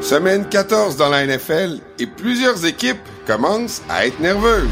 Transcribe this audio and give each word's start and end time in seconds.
Semaine 0.00 0.48
14 0.48 0.96
dans 0.96 1.08
la 1.08 1.26
NFL 1.26 1.80
et 1.98 2.06
plusieurs 2.06 2.64
équipes 2.66 3.00
commencent 3.26 3.82
à 3.88 4.06
être 4.06 4.20
nerveuses. 4.20 4.68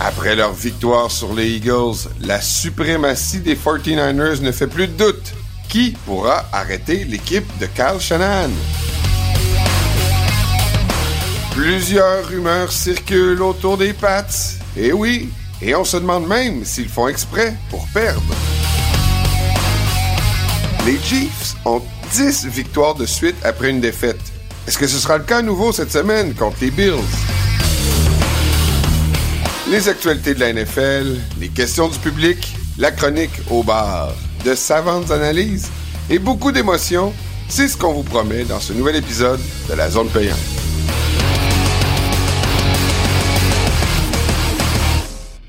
Après 0.00 0.34
leur 0.34 0.52
victoire 0.52 1.10
sur 1.10 1.32
les 1.32 1.48
Eagles, 1.48 2.10
la 2.20 2.40
suprématie 2.40 3.40
des 3.40 3.54
49ers 3.54 4.42
ne 4.42 4.50
fait 4.50 4.66
plus 4.66 4.88
de 4.88 4.96
doute. 4.96 5.32
Qui 5.68 5.96
pourra 6.04 6.44
arrêter 6.52 7.04
l'équipe 7.04 7.46
de 7.58 7.66
Kyle 7.66 8.00
Shanahan? 8.00 8.50
Plusieurs 11.54 12.26
rumeurs 12.28 12.72
circulent 12.72 13.42
autour 13.42 13.76
des 13.76 13.92
Pats. 13.92 14.24
Et 14.76 14.92
oui, 14.92 15.28
et 15.60 15.74
on 15.74 15.84
se 15.84 15.98
demande 15.98 16.26
même 16.26 16.64
s'ils 16.64 16.88
font 16.88 17.08
exprès 17.08 17.54
pour 17.68 17.86
perdre. 17.92 18.22
Les 20.86 20.98
Chiefs 20.98 21.54
ont 21.64 21.82
10 22.12 22.46
victoires 22.46 22.94
de 22.94 23.06
suite 23.06 23.36
après 23.44 23.70
une 23.70 23.80
défaite. 23.80 24.20
Est-ce 24.66 24.78
que 24.78 24.86
ce 24.86 24.98
sera 24.98 25.18
le 25.18 25.24
cas 25.24 25.38
à 25.38 25.42
nouveau 25.42 25.72
cette 25.72 25.92
semaine 25.92 26.34
contre 26.34 26.56
les 26.62 26.70
Bills? 26.70 26.94
Les 29.70 29.88
actualités 29.88 30.34
de 30.34 30.40
la 30.40 30.52
NFL, 30.52 31.18
les 31.38 31.48
questions 31.48 31.88
du 31.88 31.98
public, 31.98 32.54
la 32.78 32.90
chronique 32.90 33.40
au 33.50 33.62
bar, 33.62 34.12
de 34.44 34.54
savantes 34.54 35.10
analyses 35.10 35.68
et 36.08 36.18
beaucoup 36.18 36.50
d'émotions, 36.50 37.12
c'est 37.48 37.68
ce 37.68 37.76
qu'on 37.76 37.92
vous 37.92 38.02
promet 38.02 38.44
dans 38.44 38.60
ce 38.60 38.72
nouvel 38.72 38.96
épisode 38.96 39.40
de 39.68 39.74
la 39.74 39.90
zone 39.90 40.08
payante. 40.08 40.61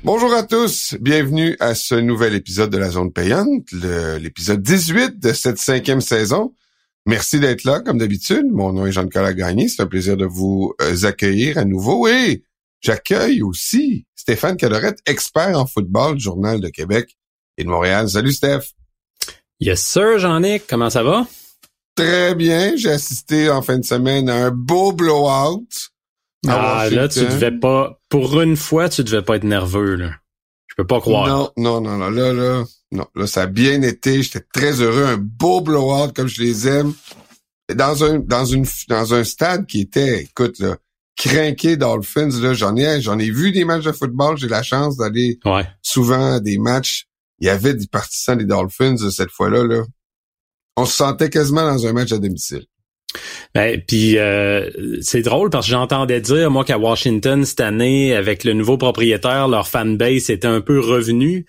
Bonjour 0.04 0.34
à 0.34 0.42
tous, 0.42 0.96
bienvenue 1.00 1.56
à 1.60 1.74
ce 1.74 1.94
nouvel 1.94 2.34
épisode 2.34 2.68
de 2.68 2.76
la 2.76 2.90
zone 2.90 3.10
payante, 3.10 3.72
l'épisode 3.72 4.60
18 4.60 5.18
de 5.18 5.32
cette 5.32 5.56
cinquième 5.56 6.02
saison. 6.02 6.52
Merci 7.06 7.40
d'être 7.40 7.64
là, 7.64 7.80
comme 7.80 7.96
d'habitude. 7.96 8.44
Mon 8.52 8.74
nom 8.74 8.84
est 8.84 8.92
Jean-Nicolas 8.92 9.32
Gagné. 9.32 9.66
C'est 9.66 9.80
un 9.80 9.86
plaisir 9.86 10.18
de 10.18 10.26
vous 10.26 10.74
euh, 10.82 11.06
accueillir 11.06 11.56
à 11.56 11.64
nouveau. 11.64 12.06
Et 12.06 12.44
j'accueille 12.82 13.40
aussi 13.40 14.04
Stéphane 14.14 14.58
Cadorette, 14.58 14.98
expert 15.06 15.58
en 15.58 15.64
football, 15.64 16.20
Journal 16.20 16.60
de 16.60 16.68
Québec 16.68 17.16
et 17.56 17.64
de 17.64 17.70
Montréal. 17.70 18.06
Salut, 18.06 18.32
Steph. 18.32 18.74
Yes, 19.58 19.80
sir, 19.80 20.18
Jean-Nic. 20.18 20.64
Comment 20.68 20.90
ça 20.90 21.02
va? 21.02 21.26
Très 21.96 22.34
bien. 22.34 22.76
J'ai 22.76 22.90
assisté 22.90 23.48
en 23.48 23.62
fin 23.62 23.78
de 23.78 23.86
semaine 23.86 24.28
à 24.28 24.48
un 24.48 24.50
beau 24.50 24.92
blowout. 24.92 25.66
Ah, 26.48 26.88
là, 26.90 27.08
tu 27.08 27.20
devais 27.20 27.52
pas, 27.52 28.00
pour 28.08 28.40
une 28.40 28.56
fois, 28.56 28.88
tu 28.88 29.04
devais 29.04 29.22
pas 29.22 29.36
être 29.36 29.44
nerveux, 29.44 29.94
là. 29.96 30.12
Je 30.66 30.82
peux 30.82 30.86
pas 30.86 31.00
croire. 31.00 31.28
Non, 31.28 31.52
non, 31.56 31.80
non, 31.80 31.98
non. 31.98 32.10
Là, 32.10 32.32
là, 32.32 32.64
non, 32.90 33.06
là, 33.14 33.26
ça 33.28 33.42
a 33.42 33.46
bien 33.46 33.82
été. 33.82 34.22
J'étais 34.22 34.44
très 34.52 34.80
heureux. 34.80 35.04
Un 35.04 35.16
beau 35.18 35.60
blowout 35.60 36.12
comme 36.12 36.26
je 36.26 36.42
les 36.42 36.66
aime. 36.66 36.92
Dans 37.72 38.02
un, 38.02 38.18
dans 38.18 38.44
une, 38.44 38.66
dans 38.88 39.14
un 39.14 39.22
stade 39.22 39.66
qui 39.66 39.80
était, 39.80 40.22
écoute, 40.22 40.58
là, 40.58 40.76
craqué 41.16 41.76
Dolphins, 41.76 42.40
là, 42.40 42.54
j'en 42.54 42.74
ai, 42.76 43.00
j'en 43.00 43.18
ai 43.20 43.30
vu 43.30 43.52
des 43.52 43.64
matchs 43.64 43.84
de 43.84 43.92
football. 43.92 44.36
J'ai 44.36 44.48
la 44.48 44.64
chance 44.64 44.96
d'aller 44.96 45.38
souvent 45.80 46.34
à 46.34 46.40
des 46.40 46.58
matchs. 46.58 47.06
Il 47.38 47.46
y 47.46 47.50
avait 47.50 47.74
des 47.74 47.86
partisans 47.86 48.36
des 48.36 48.44
Dolphins 48.44 48.96
cette 49.10 49.30
fois-là, 49.30 49.64
là. 49.64 49.82
On 50.76 50.86
se 50.86 50.96
sentait 50.96 51.30
quasiment 51.30 51.62
dans 51.62 51.86
un 51.86 51.92
match 51.92 52.10
à 52.10 52.18
domicile. 52.18 52.66
Ben, 53.54 53.80
puis 53.86 54.18
euh, 54.18 54.68
c'est 55.00 55.22
drôle 55.22 55.48
parce 55.48 55.66
que 55.66 55.70
j'entendais 55.70 56.20
dire 56.20 56.50
moi 56.50 56.64
qu'à 56.64 56.76
Washington 56.76 57.44
cette 57.44 57.60
année 57.60 58.14
avec 58.14 58.42
le 58.42 58.52
nouveau 58.52 58.76
propriétaire 58.78 59.46
leur 59.46 59.68
fanbase 59.68 60.28
était 60.28 60.48
un 60.48 60.60
peu 60.60 60.80
revenu 60.80 61.46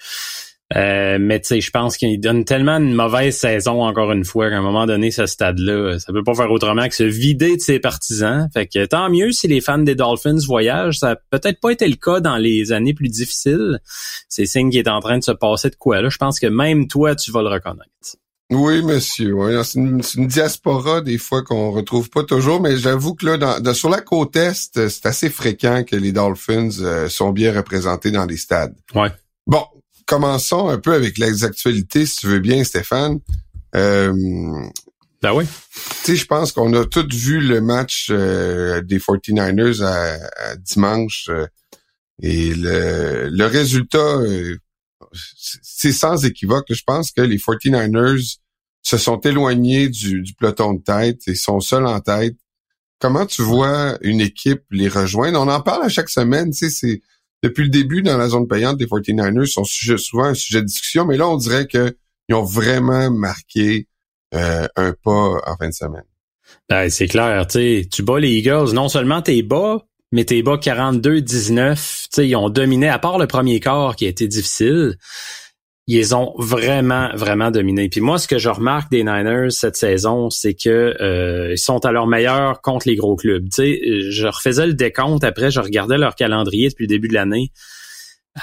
euh, 0.75 1.19
mais 1.21 1.39
tu 1.39 1.47
sais, 1.47 1.61
je 1.61 1.69
pense 1.69 1.95
qu'il 1.95 2.19
donne 2.19 2.43
tellement 2.43 2.77
une 2.77 2.93
mauvaise 2.93 3.37
saison 3.37 3.83
encore 3.83 4.11
une 4.11 4.25
fois 4.25 4.49
qu'à 4.49 4.57
un 4.57 4.61
moment 4.61 4.87
donné, 4.87 5.11
ce 5.11 5.27
stade-là, 5.27 5.99
ça 5.99 6.11
peut 6.11 6.23
pas 6.23 6.33
faire 6.33 6.51
autrement 6.51 6.87
que 6.87 6.95
se 6.95 7.03
vider 7.03 7.55
de 7.55 7.61
ses 7.61 7.79
partisans. 7.79 8.49
Fait 8.51 8.65
que 8.65 8.85
tant 8.85 9.09
mieux 9.11 9.31
si 9.31 9.47
les 9.47 9.61
fans 9.61 9.77
des 9.77 9.93
Dolphins 9.93 10.39
voyagent. 10.45 10.97
Ça 10.97 11.11
a 11.11 11.15
peut-être 11.29 11.59
pas 11.59 11.69
été 11.69 11.87
le 11.87 11.95
cas 11.95 12.19
dans 12.19 12.37
les 12.37 12.71
années 12.71 12.95
plus 12.95 13.09
difficiles. 13.09 13.79
C'est 14.27 14.47
signe 14.47 14.71
qu'il 14.71 14.79
est 14.79 14.89
en 14.89 15.01
train 15.01 15.19
de 15.19 15.23
se 15.23 15.31
passer 15.31 15.69
de 15.69 15.75
quoi 15.75 16.01
là. 16.01 16.09
Je 16.09 16.17
pense 16.17 16.39
que 16.39 16.47
même 16.47 16.87
toi, 16.87 17.15
tu 17.15 17.31
vas 17.31 17.43
le 17.43 17.49
reconnaître. 17.49 17.89
Oui, 18.51 18.83
monsieur. 18.83 19.35
c'est, 19.63 19.79
une, 19.79 20.27
diaspora 20.27 21.01
des 21.01 21.17
fois 21.17 21.41
qu'on 21.43 21.71
retrouve 21.71 22.09
pas 22.09 22.23
toujours, 22.23 22.61
mais 22.61 22.77
j'avoue 22.77 23.15
que 23.15 23.25
là, 23.25 23.37
dans, 23.59 23.73
sur 23.73 23.89
la 23.89 24.01
côte 24.01 24.35
est, 24.35 24.53
c'est 24.53 25.05
assez 25.05 25.29
fréquent 25.29 25.83
que 25.83 25.95
les 25.95 26.11
Dolphins 26.11 26.69
euh, 26.81 27.09
sont 27.09 27.31
bien 27.31 27.53
représentés 27.53 28.11
dans 28.11 28.25
les 28.25 28.37
stades. 28.37 28.75
Ouais. 28.93 29.11
Bon, 29.47 29.65
commençons 30.05 30.69
un 30.69 30.77
peu 30.77 30.93
avec 30.93 31.17
les 31.17 31.43
actualités, 31.43 32.05
si 32.05 32.17
tu 32.17 32.27
veux 32.27 32.39
bien, 32.39 32.63
Stéphane. 32.63 33.19
Euh, 33.75 34.13
ben 35.21 35.33
oui. 35.33 35.45
Tu 36.03 36.11
sais, 36.11 36.15
je 36.15 36.25
pense 36.27 36.51
qu'on 36.51 36.71
a 36.73 36.85
tous 36.85 37.07
vu 37.11 37.39
le 37.39 37.61
match 37.61 38.09
euh, 38.11 38.81
des 38.81 38.99
49ers 38.99 39.83
à, 39.83 40.55
dimanche. 40.57 41.29
Euh, 41.29 41.47
et 42.21 42.53
le, 42.53 43.29
le 43.29 43.45
résultat, 43.45 44.19
c'est 45.61 45.91
sans 45.91 46.25
équivoque. 46.25 46.67
Je 46.69 46.83
pense 46.85 47.11
que 47.11 47.21
les 47.21 47.37
49ers 47.37 48.37
se 48.81 48.97
sont 48.97 49.19
éloignés 49.21 49.89
du, 49.89 50.21
du 50.21 50.33
peloton 50.33 50.73
de 50.73 50.81
tête 50.81 51.27
et 51.27 51.35
sont 51.35 51.59
seuls 51.59 51.87
en 51.87 51.99
tête. 51.99 52.35
Comment 52.99 53.25
tu 53.25 53.41
vois 53.41 53.97
une 54.01 54.21
équipe 54.21 54.63
les 54.71 54.87
rejoindre? 54.87 55.39
On 55.39 55.49
en 55.49 55.61
parle 55.61 55.83
à 55.83 55.89
chaque 55.89 56.09
semaine, 56.09 56.51
tu 56.51 56.57
sais, 56.57 56.69
c'est 56.69 57.01
depuis 57.43 57.63
le 57.63 57.69
début 57.69 58.01
dans 58.01 58.17
la 58.17 58.29
zone 58.29 58.47
payante 58.47 58.77
des 58.77 58.85
49ers 58.85 59.45
sont 59.45 59.63
souvent 59.63 60.25
un 60.25 60.33
sujet 60.33 60.61
de 60.61 60.65
discussion, 60.65 61.05
mais 61.05 61.17
là, 61.17 61.27
on 61.29 61.37
dirait 61.37 61.67
qu'ils 61.67 61.93
ont 62.31 62.43
vraiment 62.43 63.11
marqué 63.11 63.87
euh, 64.33 64.67
un 64.75 64.93
pas 64.93 65.39
en 65.45 65.55
fin 65.57 65.69
de 65.69 65.73
semaine. 65.73 66.05
Ben, 66.69 66.89
c'est 66.89 67.07
clair, 67.07 67.45
tu 67.47 67.87
tu 67.89 68.03
bats 68.03 68.19
les 68.19 68.31
Eagles, 68.31 68.73
non 68.73 68.89
seulement 68.89 69.21
t'es 69.21 69.41
bas, 69.41 69.85
mais 70.11 70.25
t'es 70.25 70.41
bas 70.41 70.57
42-19, 70.57 72.21
ils 72.23 72.35
ont 72.35 72.49
dominé, 72.49 72.89
à 72.89 72.99
part 72.99 73.17
le 73.17 73.27
premier 73.27 73.59
quart 73.59 73.95
qui 73.95 74.05
a 74.05 74.09
été 74.09 74.27
difficile, 74.27 74.97
ils 75.87 76.15
ont 76.15 76.33
vraiment, 76.37 77.09
vraiment 77.15 77.51
dominé. 77.51 77.89
Puis 77.89 78.01
moi, 78.01 78.17
ce 78.17 78.27
que 78.27 78.39
je 78.39 78.49
remarque 78.49 78.89
des 78.89 79.03
Niners 79.03 79.51
cette 79.51 79.75
saison, 79.75 80.29
c'est 80.29 80.55
que 80.55 80.95
euh, 80.99 81.51
ils 81.51 81.59
sont 81.59 81.85
à 81.85 81.91
leur 81.91 82.07
meilleur 82.07 82.61
contre 82.61 82.87
les 82.87 82.95
gros 82.95 83.15
clubs. 83.15 83.47
Tu 83.49 83.55
sais, 83.55 84.01
je 84.09 84.27
refaisais 84.27 84.65
le 84.65 84.73
décompte 84.73 85.23
après, 85.23 85.51
je 85.51 85.59
regardais 85.59 85.97
leur 85.97 86.15
calendrier 86.15 86.69
depuis 86.69 86.85
le 86.85 86.87
début 86.87 87.07
de 87.07 87.13
l'année. 87.13 87.51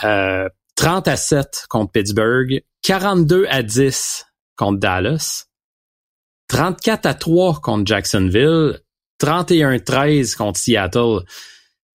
Euh, 0.04 0.48
30 0.76 1.08
à 1.08 1.16
7 1.16 1.66
contre 1.68 1.92
Pittsburgh, 1.92 2.62
42 2.82 3.46
à 3.50 3.62
10 3.62 4.26
contre 4.56 4.78
Dallas, 4.78 5.46
34 6.48 7.06
à 7.06 7.14
3 7.14 7.60
contre 7.60 7.86
Jacksonville, 7.86 8.80
31-13 9.22 10.36
contre 10.36 10.58
Seattle. 10.58 11.20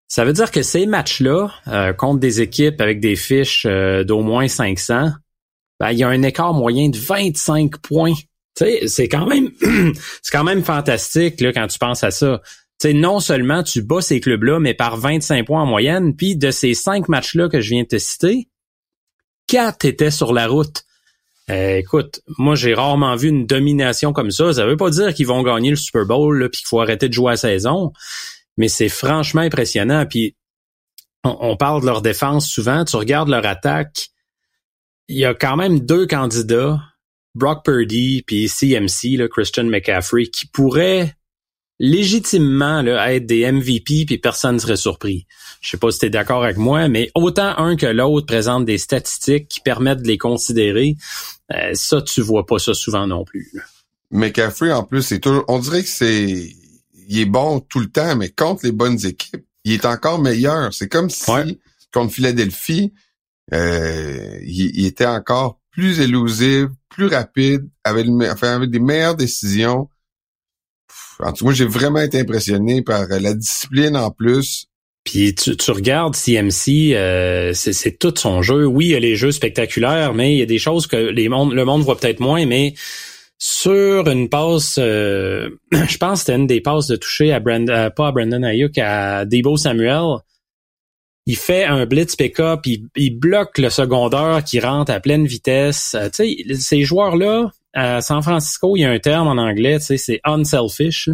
Ça 0.07 0.23
veut 0.23 0.33
dire 0.33 0.51
que 0.51 0.61
ces 0.61 0.85
matchs-là, 0.85 1.51
euh, 1.67 1.93
contre 1.93 2.19
des 2.19 2.41
équipes 2.41 2.79
avec 2.79 2.99
des 2.99 3.15
fiches 3.15 3.65
euh, 3.65 4.03
d'au 4.03 4.21
moins 4.21 4.47
500, 4.47 5.09
ben, 5.79 5.91
il 5.91 5.97
y 5.97 6.03
a 6.03 6.07
un 6.07 6.23
écart 6.23 6.53
moyen 6.53 6.89
de 6.89 6.97
25 6.97 7.77
points. 7.77 8.13
c'est 8.55 9.09
quand 9.09 9.27
même 9.27 9.51
c'est 10.21 10.31
quand 10.31 10.45
même 10.45 10.63
fantastique 10.63 11.41
là, 11.41 11.51
quand 11.51 11.67
tu 11.67 11.77
penses 11.77 12.03
à 12.03 12.11
ça. 12.11 12.41
sais, 12.81 12.93
non 12.93 13.19
seulement 13.19 13.61
tu 13.63 13.81
bats 13.81 14.01
ces 14.01 14.21
clubs-là, 14.21 14.59
mais 14.59 14.73
par 14.73 14.97
25 14.97 15.45
points 15.45 15.61
en 15.63 15.67
moyenne, 15.67 16.15
puis 16.15 16.37
de 16.37 16.51
ces 16.51 16.73
cinq 16.73 17.09
matchs-là 17.09 17.49
que 17.49 17.59
je 17.59 17.69
viens 17.71 17.83
de 17.83 17.89
te 17.89 17.97
citer, 17.97 18.47
quatre 19.47 19.85
étaient 19.85 20.11
sur 20.11 20.33
la 20.33 20.47
route. 20.47 20.86
Euh, 21.49 21.77
écoute, 21.77 22.19
moi 22.37 22.55
j'ai 22.55 22.73
rarement 22.73 23.15
vu 23.15 23.29
une 23.29 23.45
domination 23.45 24.11
comme 24.11 24.31
ça. 24.31 24.53
Ça 24.53 24.65
veut 24.65 24.77
pas 24.77 24.89
dire 24.89 25.13
qu'ils 25.13 25.27
vont 25.27 25.43
gagner 25.43 25.69
le 25.69 25.75
Super 25.75 26.05
Bowl 26.05 26.49
puis 26.51 26.59
qu'il 26.59 26.67
faut 26.67 26.81
arrêter 26.81 27.07
de 27.07 27.13
jouer 27.13 27.33
à 27.33 27.37
saison, 27.37 27.93
mais 28.57 28.67
c'est 28.67 28.89
franchement 28.89 29.41
impressionnant. 29.41 30.05
Puis 30.05 30.35
on, 31.23 31.55
parle 31.57 31.81
de 31.81 31.85
leur 31.85 32.01
défense 32.01 32.49
souvent. 32.49 32.85
Tu 32.85 32.95
regardes 32.95 33.29
leur 33.29 33.45
attaque, 33.45 34.09
il 35.07 35.17
y 35.17 35.25
a 35.25 35.33
quand 35.33 35.55
même 35.55 35.79
deux 35.79 36.05
candidats, 36.05 36.81
Brock 37.35 37.63
Purdy 37.63 38.23
puis 38.25 38.47
CMC, 38.49 39.17
là, 39.17 39.27
Christian 39.27 39.65
McCaffrey, 39.65 40.27
qui 40.27 40.47
pourraient 40.47 41.13
légitimement 41.79 42.81
là, 42.81 43.13
être 43.13 43.25
des 43.25 43.51
MVP 43.51 44.05
puis 44.05 44.17
personne 44.17 44.55
ne 44.55 44.59
serait 44.59 44.77
surpris. 44.77 45.27
Je 45.61 45.69
sais 45.69 45.77
pas 45.77 45.91
si 45.91 45.99
tu 45.99 46.05
es 46.07 46.09
d'accord 46.09 46.43
avec 46.43 46.57
moi, 46.57 46.87
mais 46.87 47.11
autant 47.15 47.57
un 47.57 47.75
que 47.75 47.85
l'autre 47.85 48.25
présente 48.25 48.65
des 48.65 48.77
statistiques 48.77 49.47
qui 49.47 49.59
permettent 49.59 50.01
de 50.01 50.07
les 50.07 50.17
considérer. 50.17 50.97
Euh, 51.53 51.71
ça, 51.73 52.01
tu 52.01 52.21
vois 52.21 52.45
pas 52.45 52.59
ça 52.59 52.73
souvent 52.73 53.07
non 53.07 53.23
plus. 53.23 53.51
McCaffrey, 54.11 54.71
en 54.71 54.83
plus, 54.83 55.01
c'est 55.01 55.19
toujours. 55.19 55.43
On 55.47 55.59
dirait 55.59 55.83
que 55.83 55.89
c'est. 55.89 56.53
Il 57.09 57.19
est 57.19 57.25
bon 57.25 57.59
tout 57.59 57.79
le 57.79 57.87
temps, 57.87 58.15
mais 58.15 58.29
contre 58.29 58.65
les 58.65 58.71
bonnes 58.71 59.05
équipes, 59.05 59.45
il 59.63 59.73
est 59.73 59.85
encore 59.85 60.19
meilleur. 60.19 60.73
C'est 60.73 60.89
comme 60.89 61.09
si 61.09 61.59
contre 61.93 62.13
Philadelphie, 62.13 62.93
euh, 63.53 64.39
il, 64.43 64.85
était 64.85 65.05
encore 65.05 65.59
plus 65.71 65.99
élusif, 66.01 66.67
plus 66.89 67.07
rapide, 67.07 67.67
avec, 67.83 68.07
enfin, 68.29 68.55
avec 68.55 68.69
des 68.69 68.79
meilleures 68.79 69.15
décisions. 69.15 69.89
En 71.19 71.31
tout 71.31 71.39
cas, 71.39 71.45
moi, 71.45 71.53
j'ai 71.53 71.65
vraiment 71.65 72.01
été 72.01 72.19
impressionné 72.19 72.81
par 72.81 73.07
la 73.07 73.33
discipline 73.33 73.95
en 73.97 74.11
plus, 74.11 74.67
Puis 75.03 75.33
tu, 75.35 75.55
tu 75.55 75.71
regardes 75.71 76.15
CMC, 76.15 76.93
euh, 76.93 77.53
c'est 77.53 77.97
tout 77.97 78.13
son 78.15 78.41
jeu. 78.41 78.65
Oui, 78.65 78.87
il 78.87 78.91
y 78.91 78.95
a 78.95 78.99
les 78.99 79.15
jeux 79.15 79.31
spectaculaires, 79.31 80.13
mais 80.13 80.33
il 80.33 80.39
y 80.39 80.41
a 80.41 80.45
des 80.45 80.59
choses 80.59 80.85
que 80.87 80.97
les 80.97 81.29
mondes, 81.29 81.53
le 81.53 81.65
monde 81.65 81.81
voit 81.81 81.97
peut-être 81.97 82.19
moins, 82.19 82.45
mais 82.45 82.73
sur 83.39 84.07
une 84.07 84.29
passe, 84.29 84.77
euh, 84.79 85.49
je 85.71 85.97
pense 85.97 86.19
que 86.19 86.25
c'était 86.25 86.35
une 86.35 86.47
des 86.47 86.61
passes 86.61 86.87
de 86.87 86.95
toucher 86.95 87.31
à 87.31 87.39
Brandon, 87.39 87.89
pas 87.95 88.07
à 88.07 88.11
Brandon 88.11 88.43
Ayuk, 88.43 88.77
à 88.77 89.25
Debo 89.25 89.57
Samuel. 89.57 90.17
Il 91.25 91.35
fait 91.35 91.65
un 91.65 91.85
blitz 91.85 92.15
pick-up, 92.15 92.61
il, 92.65 92.87
il, 92.95 93.19
bloque 93.19 93.57
le 93.57 93.69
secondeur 93.69 94.43
qui 94.45 94.61
rentre 94.61 94.91
à 94.91 95.01
pleine 95.01 95.27
vitesse. 95.27 95.93
Euh, 95.93 96.09
tu 96.09 96.45
sais, 96.45 96.55
ces 96.55 96.83
joueurs-là, 96.83 97.51
à 97.77 98.01
San 98.01 98.21
Francisco, 98.21 98.75
il 98.75 98.81
y 98.81 98.85
a 98.85 98.89
un 98.89 98.99
terme 98.99 99.27
en 99.27 99.41
anglais, 99.41 99.77
c'est 99.79 100.19
unselfish 100.25 101.09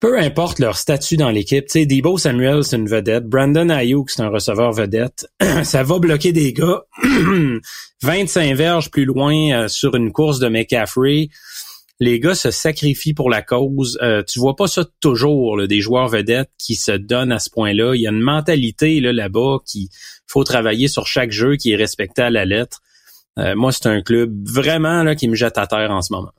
peu 0.00 0.18
importe 0.18 0.58
leur 0.58 0.78
statut 0.78 1.18
dans 1.18 1.28
l'équipe, 1.28 1.66
tu 1.66 1.72
sais, 1.72 1.86
Debo 1.86 2.16
Samuel, 2.16 2.64
c'est 2.64 2.76
une 2.76 2.88
vedette, 2.88 3.26
Brandon 3.26 3.68
Ayuk, 3.68 4.10
c'est 4.10 4.22
un 4.22 4.30
receveur 4.30 4.72
vedette, 4.72 5.26
ça 5.62 5.82
va 5.82 5.98
bloquer 5.98 6.32
des 6.32 6.54
gars 6.54 6.84
25 8.02 8.54
verges 8.56 8.90
plus 8.90 9.04
loin 9.04 9.52
euh, 9.52 9.68
sur 9.68 9.94
une 9.94 10.10
course 10.10 10.38
de 10.38 10.48
McCaffrey. 10.48 11.28
Les 12.02 12.18
gars 12.18 12.34
se 12.34 12.50
sacrifient 12.50 13.12
pour 13.12 13.28
la 13.28 13.42
cause. 13.42 13.98
Euh, 14.00 14.22
tu 14.26 14.38
vois 14.38 14.56
pas 14.56 14.68
ça 14.68 14.86
toujours, 15.00 15.60
des 15.68 15.82
joueurs 15.82 16.08
vedettes 16.08 16.50
qui 16.56 16.76
se 16.76 16.92
donnent 16.92 17.30
à 17.30 17.38
ce 17.38 17.50
point-là. 17.50 17.94
Il 17.94 18.00
y 18.00 18.06
a 18.06 18.10
une 18.10 18.22
mentalité 18.22 19.00
là, 19.00 19.12
là-bas 19.12 19.58
qui 19.66 19.90
faut 20.26 20.42
travailler 20.42 20.88
sur 20.88 21.06
chaque 21.06 21.30
jeu 21.30 21.56
qui 21.56 21.72
est 21.72 21.76
respecté 21.76 22.22
à 22.22 22.30
la 22.30 22.46
lettre. 22.46 22.80
Euh, 23.38 23.54
moi, 23.54 23.72
c'est 23.72 23.86
un 23.86 24.02
club 24.02 24.32
vraiment 24.48 25.02
là, 25.02 25.14
qui 25.14 25.28
me 25.28 25.34
jette 25.34 25.58
à 25.58 25.66
terre 25.66 25.90
en 25.90 26.02
ce 26.02 26.12
moment. 26.12 26.32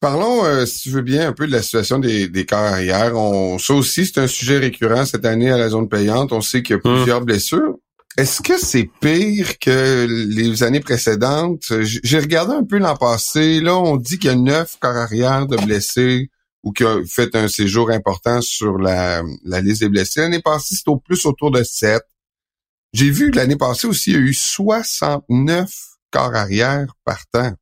Parlons, 0.00 0.44
euh, 0.44 0.66
si 0.66 0.82
tu 0.82 0.90
veux 0.90 1.02
bien, 1.02 1.28
un 1.28 1.32
peu 1.32 1.46
de 1.46 1.52
la 1.52 1.62
situation 1.62 1.98
des, 1.98 2.28
des 2.28 2.44
carrières. 2.44 3.16
On, 3.16 3.58
ça 3.58 3.74
aussi, 3.74 4.06
c'est 4.06 4.20
un 4.20 4.26
sujet 4.26 4.58
récurrent 4.58 5.06
cette 5.06 5.24
année 5.24 5.50
à 5.50 5.56
la 5.56 5.70
zone 5.70 5.88
payante. 5.88 6.32
On 6.32 6.40
sait 6.40 6.62
qu'il 6.62 6.76
y 6.76 6.78
a 6.78 6.88
hum. 6.88 6.96
plusieurs 6.98 7.22
blessures. 7.22 7.76
Est-ce 8.16 8.42
que 8.42 8.58
c'est 8.58 8.88
pire 9.00 9.58
que 9.58 10.06
les 10.28 10.62
années 10.62 10.80
précédentes? 10.80 11.72
J'ai 11.80 12.18
regardé 12.18 12.54
un 12.54 12.64
peu 12.64 12.78
l'an 12.78 12.96
passé. 12.96 13.60
Là, 13.60 13.76
on 13.76 13.96
dit 13.96 14.18
qu'il 14.18 14.30
y 14.30 14.32
a 14.32 14.36
neuf 14.36 14.76
carrières 14.80 15.48
de 15.48 15.56
blessés 15.56 16.30
ou 16.62 16.72
qui 16.72 16.84
ont 16.84 17.02
fait 17.06 17.34
un 17.34 17.48
séjour 17.48 17.90
important 17.90 18.40
sur 18.40 18.78
la, 18.78 19.22
la 19.44 19.60
liste 19.60 19.80
des 19.80 19.88
blessés. 19.88 20.20
L'année 20.20 20.40
passée, 20.40 20.76
c'était 20.76 20.90
au 20.90 20.98
plus 20.98 21.26
autour 21.26 21.50
de 21.50 21.64
sept. 21.64 22.04
J'ai 22.92 23.10
vu 23.10 23.32
que 23.32 23.36
l'année 23.36 23.56
passée 23.56 23.88
aussi, 23.88 24.10
il 24.10 24.12
y 24.14 24.16
a 24.16 24.20
eu 24.20 24.34
69 24.34 25.68
corps 26.14 26.34
arrière 26.34 26.86
temps. 27.32 27.52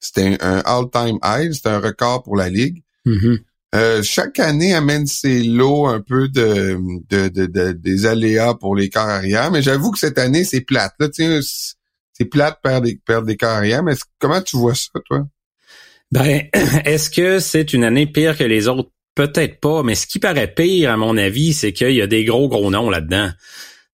C'était 0.00 0.36
un 0.40 0.62
all-time 0.64 1.18
high, 1.24 1.52
c'était 1.52 1.70
un 1.70 1.80
record 1.80 2.22
pour 2.22 2.36
la 2.36 2.48
ligue. 2.48 2.82
Mm-hmm. 3.06 3.38
Euh, 3.74 4.02
chaque 4.02 4.38
année 4.38 4.74
amène 4.74 5.06
ses 5.06 5.42
lots 5.42 5.86
un 5.86 6.00
peu 6.00 6.28
de, 6.28 6.78
de, 7.10 7.72
des 7.72 8.06
aléas 8.06 8.54
pour 8.54 8.74
les 8.74 8.88
corps 8.88 9.08
arrière, 9.08 9.50
mais 9.50 9.60
j'avoue 9.60 9.90
que 9.90 9.98
cette 9.98 10.18
année 10.18 10.44
c'est 10.44 10.62
plate. 10.62 10.94
Là, 10.98 11.08
c'est 11.12 12.24
plate 12.24 12.60
perdre 12.62 12.86
des 12.86 12.98
perdre 13.04 13.26
des 13.26 13.36
corps 13.36 13.50
arrière. 13.50 13.82
Mais 13.82 13.94
comment 14.18 14.40
tu 14.40 14.56
vois 14.56 14.74
ça, 14.74 14.98
toi? 15.06 15.26
Ben, 16.10 16.48
est-ce 16.84 17.10
que 17.10 17.38
c'est 17.40 17.72
une 17.72 17.84
année 17.84 18.06
pire 18.06 18.36
que 18.36 18.44
les 18.44 18.68
autres? 18.68 18.90
Peut-être 19.14 19.58
pas, 19.58 19.82
mais 19.82 19.96
ce 19.96 20.06
qui 20.06 20.20
paraît 20.20 20.54
pire, 20.54 20.92
à 20.92 20.96
mon 20.96 21.16
avis, 21.16 21.52
c'est 21.52 21.72
qu'il 21.72 21.90
y 21.90 22.00
a 22.00 22.06
des 22.06 22.24
gros 22.24 22.48
gros 22.48 22.70
noms 22.70 22.88
là-dedans 22.88 23.30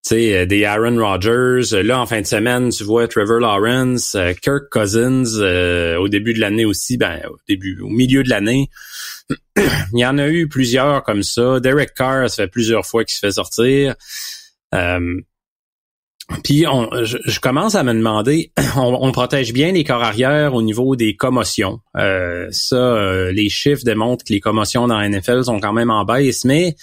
sais, 0.04 0.34
euh, 0.34 0.46
des 0.46 0.64
Aaron 0.64 0.96
Rodgers. 0.98 1.82
Là, 1.82 2.00
en 2.00 2.06
fin 2.06 2.20
de 2.20 2.26
semaine, 2.26 2.68
tu 2.70 2.84
vois 2.84 3.08
Trevor 3.08 3.40
Lawrence, 3.40 4.14
euh, 4.14 4.32
Kirk 4.34 4.64
Cousins, 4.70 5.40
euh, 5.40 5.96
au 5.96 6.08
début 6.08 6.34
de 6.34 6.40
l'année 6.40 6.64
aussi, 6.64 6.96
ben, 6.96 7.20
au 7.30 7.38
début, 7.48 7.80
au 7.80 7.88
milieu 7.88 8.22
de 8.22 8.28
l'année. 8.28 8.68
Il 9.56 9.98
y 9.98 10.06
en 10.06 10.18
a 10.18 10.28
eu 10.28 10.48
plusieurs 10.48 11.02
comme 11.02 11.22
ça. 11.22 11.58
Derek 11.60 11.94
Carr, 11.94 12.28
ça 12.28 12.44
fait 12.44 12.48
plusieurs 12.48 12.84
fois 12.84 13.04
qu'il 13.04 13.14
se 13.14 13.20
fait 13.20 13.32
sortir. 13.32 13.94
puis 16.42 16.66
on, 16.66 17.04
je, 17.04 17.40
commence 17.40 17.74
à 17.74 17.82
me 17.82 17.94
demander, 17.94 18.52
on, 18.76 19.10
protège 19.12 19.54
bien 19.54 19.72
les 19.72 19.84
corps 19.84 20.02
arrière 20.02 20.54
au 20.54 20.60
niveau 20.60 20.96
des 20.96 21.16
commotions. 21.16 21.80
ça, 21.94 23.30
les 23.30 23.48
chiffres 23.48 23.84
démontrent 23.84 24.24
que 24.24 24.32
les 24.34 24.40
commotions 24.40 24.86
dans 24.86 24.98
la 24.98 25.08
NFL 25.08 25.44
sont 25.44 25.60
quand 25.60 25.72
même 25.72 25.90
en 25.90 26.04
baisse, 26.04 26.44
mais 26.44 26.76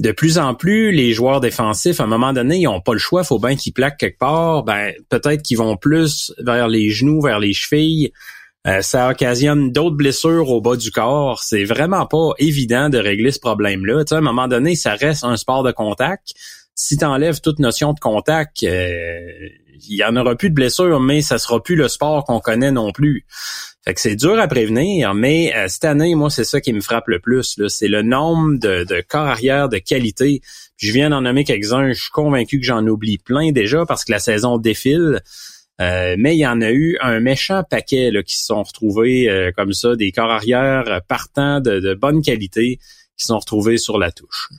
de 0.00 0.12
plus 0.12 0.38
en 0.38 0.54
plus, 0.54 0.92
les 0.92 1.12
joueurs 1.12 1.40
défensifs, 1.40 2.00
à 2.00 2.04
un 2.04 2.06
moment 2.06 2.32
donné, 2.32 2.56
ils 2.56 2.64
n'ont 2.64 2.80
pas 2.80 2.94
le 2.94 2.98
choix, 2.98 3.22
faut 3.22 3.38
bien 3.38 3.54
qu'ils 3.54 3.74
plaquent 3.74 3.98
quelque 3.98 4.18
part. 4.18 4.64
Ben, 4.64 4.94
peut-être 5.10 5.42
qu'ils 5.42 5.58
vont 5.58 5.76
plus 5.76 6.32
vers 6.38 6.68
les 6.68 6.88
genoux, 6.88 7.20
vers 7.20 7.38
les 7.38 7.52
chevilles. 7.52 8.10
Euh, 8.66 8.80
ça 8.80 9.10
occasionne 9.10 9.72
d'autres 9.72 9.96
blessures 9.96 10.48
au 10.48 10.62
bas 10.62 10.76
du 10.76 10.90
corps. 10.90 11.42
C'est 11.42 11.64
vraiment 11.64 12.06
pas 12.06 12.30
évident 12.38 12.88
de 12.88 12.96
régler 12.96 13.30
ce 13.30 13.40
problème-là. 13.40 14.04
Tu 14.04 14.08
sais, 14.08 14.14
à 14.14 14.18
un 14.18 14.22
moment 14.22 14.48
donné, 14.48 14.74
ça 14.74 14.94
reste 14.94 15.22
un 15.22 15.36
sport 15.36 15.62
de 15.62 15.72
contact. 15.72 16.32
Si 16.74 16.96
tu 16.96 17.04
enlèves 17.04 17.40
toute 17.40 17.58
notion 17.58 17.92
de 17.92 18.00
contact, 18.00 18.62
euh, 18.62 19.18
il 19.88 19.96
y 19.96 20.04
en 20.04 20.16
aura 20.16 20.36
plus 20.36 20.50
de 20.50 20.54
blessures, 20.54 21.00
mais 21.00 21.22
ça 21.22 21.38
sera 21.38 21.62
plus 21.62 21.76
le 21.76 21.88
sport 21.88 22.24
qu'on 22.24 22.40
connaît 22.40 22.72
non 22.72 22.92
plus. 22.92 23.26
Fait 23.84 23.94
que 23.94 24.00
c'est 24.00 24.16
dur 24.16 24.38
à 24.38 24.46
prévenir, 24.46 25.14
mais 25.14 25.54
euh, 25.56 25.66
cette 25.68 25.86
année, 25.86 26.14
moi, 26.14 26.28
c'est 26.28 26.44
ça 26.44 26.60
qui 26.60 26.72
me 26.72 26.80
frappe 26.80 27.08
le 27.08 27.18
plus. 27.18 27.58
C'est 27.68 27.88
le 27.88 28.02
nombre 28.02 28.58
de, 28.58 28.84
de 28.84 29.02
corps 29.06 29.26
arrière 29.26 29.68
de 29.70 29.78
qualité. 29.78 30.42
Je 30.76 30.92
viens 30.92 31.10
d'en 31.10 31.22
nommer 31.22 31.44
quelques-uns. 31.44 31.88
Je 31.88 32.00
suis 32.00 32.10
convaincu 32.10 32.60
que 32.60 32.66
j'en 32.66 32.86
oublie 32.86 33.18
plein 33.18 33.52
déjà 33.52 33.86
parce 33.86 34.04
que 34.04 34.12
la 34.12 34.18
saison 34.18 34.58
défile. 34.58 35.20
Euh, 35.80 36.14
mais 36.18 36.36
il 36.36 36.40
y 36.40 36.46
en 36.46 36.60
a 36.60 36.70
eu 36.70 36.98
un 37.00 37.20
méchant 37.20 37.62
paquet 37.64 38.12
qui 38.26 38.36
se 38.36 38.44
sont 38.44 38.62
retrouvés 38.62 39.30
euh, 39.30 39.50
comme 39.56 39.72
ça, 39.72 39.96
des 39.96 40.12
corps 40.12 40.30
arrière 40.30 41.00
partants 41.08 41.60
de, 41.60 41.80
de 41.80 41.94
bonne 41.94 42.20
qualité 42.20 42.78
qui 43.16 43.26
sont 43.26 43.38
retrouvés 43.38 43.78
sur 43.78 43.98
la 43.98 44.12
touche. 44.12 44.50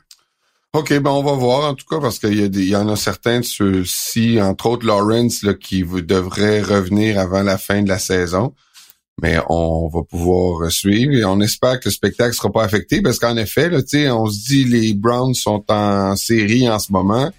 OK, 0.74 0.98
ben 1.00 1.12
on 1.12 1.24
va 1.24 1.34
voir 1.34 1.70
en 1.70 1.76
tout 1.76 1.86
cas 1.86 2.00
parce 2.00 2.18
qu'il 2.18 2.40
y, 2.40 2.44
a 2.44 2.46
il 2.46 2.70
y 2.70 2.76
en 2.76 2.88
a 2.88 2.96
certains 2.96 3.42
de 3.42 3.46
ceux-ci, 3.46 4.42
entre 4.42 4.68
autres 4.68 4.86
Lawrence, 4.86 5.44
là, 5.44 5.54
qui 5.54 5.84
devraient 5.84 6.62
revenir 6.62 7.20
avant 7.20 7.44
la 7.44 7.58
fin 7.58 7.82
de 7.82 7.90
la 7.90 8.00
saison 8.00 8.54
mais 9.22 9.38
on 9.50 9.88
va 9.88 10.02
pouvoir 10.04 10.72
suivre 10.72 11.14
et 11.14 11.24
on 11.24 11.40
espère 11.42 11.80
que 11.80 11.86
le 11.86 11.92
spectacle 11.92 12.34
sera 12.34 12.52
pas 12.52 12.64
affecté 12.64 13.02
parce 13.02 13.20
qu'en 13.20 13.38
effet, 13.38 13.70
là, 13.70 13.80
on 14.16 14.28
se 14.28 14.48
dit 14.48 14.64
les 14.66 14.94
Browns 14.94 15.36
sont 15.36 15.64
en 15.70 16.16
série 16.16 16.70
en 16.70 16.80
ce 16.80 16.92
moment, 16.92 17.32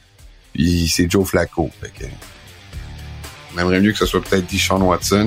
puis 0.53 0.89
c'est 0.89 1.11
Joe 1.11 1.27
Flacco. 1.27 1.71
Fait 1.81 2.09
on 3.55 3.59
aimerait 3.59 3.81
mieux 3.81 3.93
que 3.93 3.99
ce 3.99 4.07
soit 4.07 4.23
peut-être 4.23 4.51
Deshaun 4.51 4.81
Watson 4.81 5.27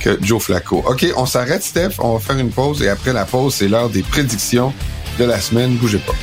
que 0.00 0.18
Joe 0.20 0.42
Flacco. 0.42 0.82
OK, 0.86 1.06
on 1.16 1.26
s'arrête, 1.26 1.62
Steph. 1.62 1.98
On 1.98 2.14
va 2.14 2.20
faire 2.20 2.38
une 2.38 2.50
pause 2.50 2.82
et 2.82 2.88
après 2.88 3.12
la 3.12 3.24
pause, 3.24 3.54
c'est 3.54 3.68
l'heure 3.68 3.88
des 3.88 4.02
prédictions 4.02 4.72
de 5.18 5.24
la 5.24 5.40
semaine. 5.40 5.76
Bougez 5.76 5.98
pas. 5.98 6.14